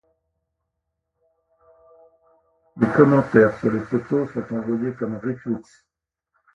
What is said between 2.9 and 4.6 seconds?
commentaires sur les photos sont